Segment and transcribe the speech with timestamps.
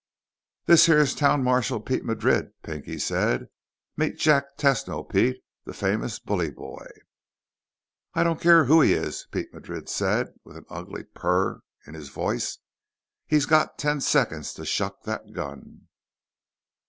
[0.65, 3.49] "This here is town marshal Pete Madrid," Pinky said.
[3.95, 5.43] "Meet Jack Tesno, Pete.
[5.65, 6.87] The famous bully boy."
[8.15, 12.09] "I don't care who he is," Pete Madrid said with an ugly purr in his
[12.09, 12.57] voice.
[13.27, 15.87] "He's got ten seconds to shuck that gun."